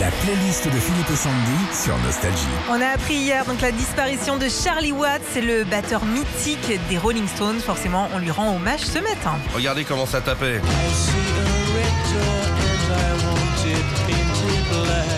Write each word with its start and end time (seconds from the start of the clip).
La 0.00 0.08
playlist 0.10 0.66
de 0.66 0.78
Philippe 0.78 1.10
et 1.10 1.16
Sandy 1.16 1.56
sur 1.72 1.96
Nostalgie. 1.98 2.36
On 2.68 2.80
a 2.80 2.88
appris 2.88 3.14
hier 3.14 3.44
donc 3.46 3.60
la 3.62 3.72
disparition 3.72 4.36
de 4.36 4.46
Charlie 4.48 4.92
Watts, 4.92 5.22
c'est 5.32 5.40
le 5.40 5.64
batteur 5.64 6.04
mythique 6.04 6.78
des 6.90 6.98
Rolling 6.98 7.26
Stones. 7.26 7.60
Forcément, 7.60 8.08
on 8.14 8.18
lui 8.18 8.30
rend 8.30 8.54
hommage 8.56 8.80
ce 8.80 8.98
matin. 8.98 9.36
Regardez 9.54 9.84
comment 9.84 10.04
ça 10.06 10.20
tapait. 10.20 10.60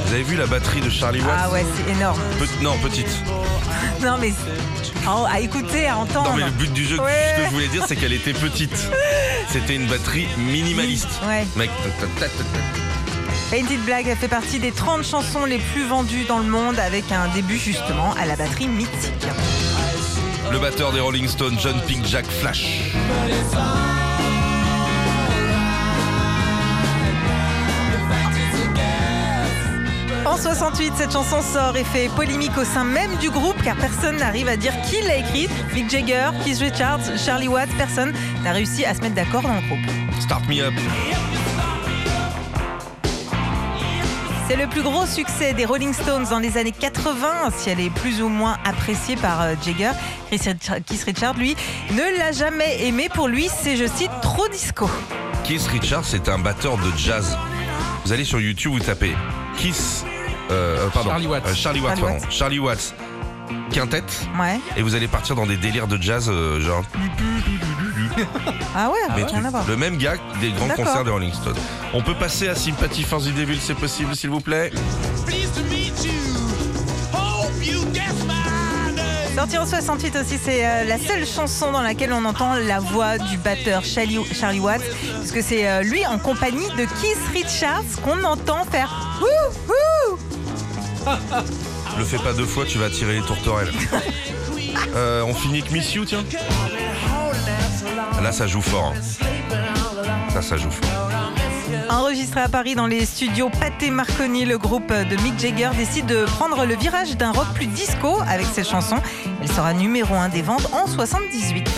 Vous 0.06 0.14
avez 0.14 0.22
vu 0.22 0.36
la 0.36 0.46
batterie 0.46 0.80
de 0.80 0.90
Charlie 0.90 1.20
Watts 1.20 1.30
Ah 1.36 1.50
ouais, 1.50 1.64
c'est 1.76 1.92
énorme. 1.92 2.20
Pe- 2.38 2.62
Non, 2.62 2.78
petite. 2.78 3.08
Non 4.00 4.16
mais 4.20 4.32
oh, 5.08 5.24
à 5.28 5.40
écouter, 5.40 5.88
à 5.88 5.98
entendre. 5.98 6.30
Non, 6.30 6.36
mais 6.36 6.44
le 6.44 6.50
but 6.52 6.72
du 6.72 6.84
jeu, 6.86 7.00
Ouais. 7.00 7.34
ce 7.36 7.40
que 7.42 7.46
je 7.48 7.52
voulais 7.52 7.68
dire, 7.68 7.84
c'est 7.88 7.96
qu'elle 7.96 8.12
était 8.12 8.32
petite. 8.32 8.76
C'était 9.48 9.74
une 9.74 9.86
batterie 9.86 10.28
minimaliste. 10.38 11.08
Ouais. 11.26 11.46
Mec, 11.56 11.70
ta- 13.50 13.56
Painted 13.56 13.80
Black 13.84 14.06
elle 14.08 14.16
fait 14.16 14.28
partie 14.28 14.58
des 14.58 14.72
30 14.72 15.04
chansons 15.04 15.44
les 15.44 15.58
plus 15.58 15.84
vendues 15.86 16.24
dans 16.24 16.38
le 16.38 16.44
monde 16.48 16.78
avec 16.78 17.10
un 17.12 17.28
début 17.34 17.58
justement 17.58 18.12
à 18.20 18.26
la 18.26 18.36
batterie 18.36 18.68
mythique. 18.68 19.26
le 20.50 20.58
batteur 20.58 20.92
des 20.92 21.00
Rolling 21.00 21.28
Stones, 21.28 21.56
John 21.60 21.80
Pink 21.86 22.04
Jack 22.06 22.26
Flash. 22.26 22.92
En 30.24 30.36
68, 30.36 30.92
cette 30.96 31.12
chanson 31.12 31.40
sort 31.42 31.76
et 31.76 31.84
fait 31.84 32.08
polémique 32.14 32.56
au 32.58 32.64
sein 32.64 32.84
même 32.84 33.14
du 33.16 33.30
groupe 33.30 33.60
car 33.62 33.76
personne 33.76 34.16
n'arrive 34.18 34.48
à 34.48 34.56
dire 34.56 34.72
qui 34.82 35.00
l'a 35.02 35.16
écrite. 35.16 35.50
Mick 35.74 35.90
Jagger, 35.90 36.30
Keith 36.44 36.58
Richards, 36.58 37.00
Charlie 37.16 37.48
Watts, 37.48 37.70
personne 37.78 38.12
n'a 38.44 38.52
réussi 38.52 38.84
à 38.84 38.94
se 38.94 39.00
mettre 39.00 39.14
d'accord 39.14 39.42
dans 39.42 39.54
le 39.54 39.60
groupe. 39.62 40.20
Start 40.20 40.46
Me 40.48 40.60
Up. 40.60 40.74
C'est 44.48 44.56
le 44.56 44.66
plus 44.66 44.82
gros 44.82 45.04
succès 45.04 45.52
des 45.52 45.66
Rolling 45.66 45.92
Stones 45.92 46.24
dans 46.30 46.38
les 46.38 46.56
années 46.56 46.72
80, 46.72 47.50
si 47.56 47.68
elle 47.68 47.80
est 47.80 47.90
plus 47.90 48.22
ou 48.22 48.28
moins 48.28 48.56
appréciée 48.64 49.16
par 49.16 49.42
euh, 49.42 49.54
Jagger. 49.62 49.90
Richard- 50.30 50.54
Keith 50.86 51.02
Richards, 51.04 51.34
lui, 51.36 51.54
ne 51.90 52.18
l'a 52.18 52.32
jamais 52.32 52.86
aimé. 52.86 53.08
Pour 53.12 53.28
lui, 53.28 53.48
c'est, 53.48 53.76
je 53.76 53.86
cite, 53.86 54.10
trop 54.22 54.48
disco. 54.48 54.88
Keith 55.44 55.66
Richards, 55.66 56.04
c'est 56.06 56.28
un 56.30 56.38
batteur 56.38 56.78
de 56.78 56.90
jazz. 56.96 57.36
Vous 58.06 58.12
allez 58.12 58.24
sur 58.24 58.40
YouTube, 58.40 58.72
vous 58.72 58.80
tapez 58.80 59.14
Keith. 59.58 60.04
euh, 60.50 60.86
euh, 60.86 60.88
pardon, 60.94 61.10
Charlie 61.10 61.26
Watts. 61.26 61.46
Euh, 61.46 61.54
Charlie 61.54 61.80
Watts, 61.80 61.88
Charlie 61.98 62.00
pardon. 62.02 62.14
Watts. 62.24 62.32
Charlie 62.32 62.58
Watts. 62.58 62.94
Quintette. 63.70 64.26
Ouais. 64.40 64.58
Et 64.78 64.82
vous 64.82 64.94
allez 64.94 65.08
partir 65.08 65.36
dans 65.36 65.46
des 65.46 65.56
délires 65.58 65.88
de 65.88 66.00
jazz, 66.00 66.28
euh, 66.30 66.58
genre. 66.60 66.82
Ah 68.76 68.90
ouais, 68.90 68.98
Mais 69.10 69.24
rien 69.24 69.26
trucs. 69.26 69.44
à 69.46 69.50
voir. 69.50 69.64
Le 69.68 69.76
même 69.76 69.96
gars 69.96 70.14
des 70.40 70.50
grands 70.50 70.66
D'accord. 70.66 70.84
concerts 70.86 71.04
des 71.04 71.10
Rolling 71.10 71.32
Stones. 71.32 71.56
On 71.94 72.02
peut 72.02 72.14
passer 72.14 72.48
à 72.48 72.54
Sympathy 72.54 73.02
for 73.02 73.20
the 73.20 73.32
Devil, 73.34 73.58
c'est 73.60 73.74
possible, 73.74 74.14
s'il 74.14 74.30
vous 74.30 74.40
plaît 74.40 74.70
Sorti 79.36 79.56
en 79.56 79.66
68 79.66 80.16
aussi, 80.16 80.36
c'est 80.42 80.66
euh, 80.66 80.84
la 80.84 80.98
seule 80.98 81.24
chanson 81.24 81.70
dans 81.70 81.82
laquelle 81.82 82.12
on 82.12 82.24
entend 82.24 82.54
la 82.54 82.80
voix 82.80 83.18
du 83.18 83.36
batteur 83.38 83.84
Charlie, 83.84 84.18
Charlie 84.34 84.58
Watts, 84.58 84.82
puisque 85.20 85.42
c'est 85.46 85.68
euh, 85.68 85.82
lui 85.82 86.04
en 86.06 86.18
compagnie 86.18 86.66
de 86.76 86.84
Keith 87.00 87.18
Richards 87.32 87.84
qu'on 88.04 88.24
entend 88.24 88.64
faire 88.64 88.90
Wouh 89.20 89.72
wouh 90.08 90.18
Le 91.98 92.04
fais 92.04 92.18
pas 92.18 92.32
deux 92.32 92.46
fois, 92.46 92.64
tu 92.66 92.78
vas 92.78 92.86
attirer 92.86 93.14
les 93.14 93.22
tourterelles. 93.22 93.72
Euh, 94.94 95.22
on 95.26 95.34
finit 95.34 95.58
avec 95.58 95.70
Miss 95.72 95.94
You, 95.94 96.04
tiens. 96.04 96.24
Là, 98.22 98.32
ça 98.32 98.46
joue 98.46 98.60
fort. 98.60 98.94
hein. 98.96 100.28
Ça, 100.32 100.42
ça 100.42 100.56
joue 100.56 100.70
fort. 100.70 101.10
Enregistré 101.90 102.40
à 102.40 102.48
Paris 102.48 102.74
dans 102.74 102.86
les 102.86 103.06
studios 103.06 103.50
Pathé 103.60 103.90
Marconi, 103.90 104.44
le 104.44 104.58
groupe 104.58 104.88
de 104.92 105.16
Mick 105.22 105.38
Jagger 105.38 105.70
décide 105.76 106.06
de 106.06 106.24
prendre 106.24 106.64
le 106.66 106.74
virage 106.76 107.16
d'un 107.16 107.32
rock 107.32 107.46
plus 107.54 107.66
disco 107.66 108.18
avec 108.28 108.46
cette 108.52 108.68
chanson. 108.68 108.96
Elle 109.42 109.48
sera 109.48 109.72
numéro 109.72 110.14
1 110.14 110.28
des 110.30 110.42
ventes 110.42 110.68
en 110.72 110.86
78. 110.86 111.68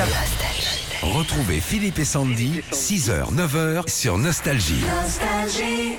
Retrouvez 1.02 1.61
Philippe 1.61 1.98
et 1.98 2.05
Sandy, 2.05 2.62
6h, 2.73 3.33
9h 3.34 3.89
sur 3.90 4.18
Nostalgie. 4.18 4.83
Nostalgie. 5.02 5.96